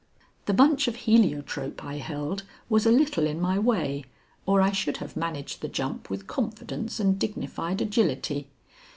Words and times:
The 0.47 0.53
bunch 0.55 0.87
of 0.87 0.95
heliotrope 0.95 1.83
I 1.85 1.97
held 1.97 2.41
was 2.69 2.87
a 2.87 2.91
little 2.91 3.27
in 3.27 3.39
my 3.39 3.59
way 3.59 4.05
or 4.47 4.59
I 4.59 4.71
should 4.71 4.97
have 4.97 5.15
managed 5.15 5.61
the 5.61 5.67
jump 5.67 6.09
with 6.09 6.25
confidence 6.25 6.99
and 6.99 7.19
dignified 7.19 7.81
agility. 7.83 8.47